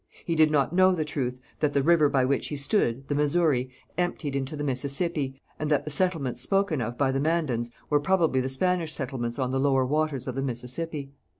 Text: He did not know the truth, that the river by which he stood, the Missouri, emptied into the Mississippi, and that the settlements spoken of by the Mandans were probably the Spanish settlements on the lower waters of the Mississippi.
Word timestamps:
He 0.25 0.33
did 0.33 0.49
not 0.49 0.73
know 0.73 0.93
the 0.95 1.05
truth, 1.05 1.39
that 1.59 1.73
the 1.73 1.83
river 1.83 2.09
by 2.09 2.25
which 2.25 2.47
he 2.47 2.55
stood, 2.55 3.07
the 3.07 3.13
Missouri, 3.13 3.69
emptied 3.99 4.35
into 4.35 4.55
the 4.55 4.63
Mississippi, 4.63 5.39
and 5.59 5.69
that 5.69 5.85
the 5.85 5.91
settlements 5.91 6.41
spoken 6.41 6.81
of 6.81 6.97
by 6.97 7.11
the 7.11 7.19
Mandans 7.19 7.69
were 7.87 7.99
probably 7.99 8.41
the 8.41 8.49
Spanish 8.49 8.93
settlements 8.93 9.37
on 9.37 9.51
the 9.51 9.59
lower 9.59 9.85
waters 9.85 10.25
of 10.27 10.33
the 10.33 10.41
Mississippi. 10.41 11.11